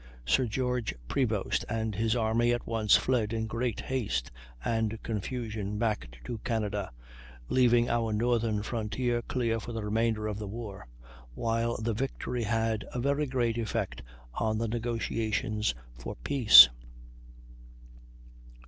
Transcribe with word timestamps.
Sir 0.25 0.47
George 0.47 0.95
Prevost 1.07 1.63
and 1.69 1.93
his 1.93 2.15
army 2.15 2.51
at 2.53 2.65
once 2.65 2.95
fled 2.97 3.33
in 3.33 3.45
great 3.45 3.81
haste 3.81 4.31
and 4.65 4.97
confusion 5.03 5.77
back 5.77 6.17
to 6.23 6.39
Canada, 6.39 6.89
leaving 7.49 7.87
our 7.87 8.11
northern 8.11 8.63
frontier 8.63 9.21
clear 9.21 9.59
for 9.59 9.73
the 9.73 9.83
remainder 9.83 10.25
of 10.25 10.39
the 10.39 10.47
war; 10.47 10.87
while 11.35 11.77
the 11.79 11.93
victory 11.93 12.41
had 12.41 12.83
a 12.91 12.99
very 12.99 13.27
great 13.27 13.59
effect 13.59 14.01
on 14.33 14.57
the 14.57 14.67
negotiations 14.67 15.75
for 15.99 16.15
peace. 16.15 16.67